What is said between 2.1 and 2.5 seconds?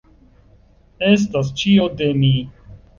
mi!